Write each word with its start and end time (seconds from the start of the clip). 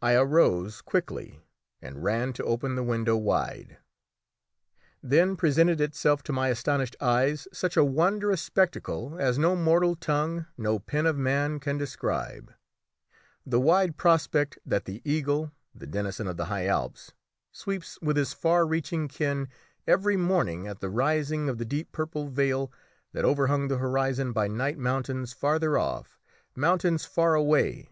I 0.00 0.12
arose 0.14 0.80
quickly 0.80 1.40
and 1.82 2.04
ran 2.04 2.32
to 2.34 2.44
open 2.44 2.76
the 2.76 2.84
window 2.84 3.16
wide. 3.16 3.78
Then 5.02 5.34
presented 5.34 5.80
itself 5.80 6.22
to 6.22 6.32
my 6.32 6.50
astonished 6.50 6.94
eyes 7.00 7.48
such 7.52 7.76
a 7.76 7.82
wondrous 7.82 8.40
spectacle 8.40 9.16
as 9.18 9.38
no 9.40 9.56
mortal 9.56 9.96
tongue, 9.96 10.46
no 10.56 10.78
pen 10.78 11.04
of 11.04 11.16
man, 11.16 11.58
can 11.58 11.78
describe 11.78 12.54
the 13.44 13.58
wide 13.58 13.96
prospect 13.96 14.56
that 14.64 14.84
the 14.84 15.02
eagle, 15.04 15.50
the 15.74 15.88
denizen 15.88 16.28
of 16.28 16.36
the 16.36 16.44
high 16.44 16.66
Alps, 16.68 17.10
sweeps 17.50 17.98
with 18.00 18.16
his 18.16 18.32
far 18.32 18.64
reaching 18.64 19.08
ken 19.08 19.48
every 19.84 20.16
morning 20.16 20.68
at 20.68 20.78
the 20.78 20.90
rising 20.90 21.48
of 21.48 21.58
the 21.58 21.64
deep 21.64 21.90
purple 21.90 22.28
veil 22.28 22.70
that 23.12 23.24
overhung 23.24 23.66
the 23.66 23.78
horizon 23.78 24.30
by 24.32 24.46
night 24.46 24.78
mountains 24.78 25.32
farther 25.32 25.76
off! 25.76 26.20
mountains 26.54 27.04
far 27.04 27.34
away! 27.34 27.90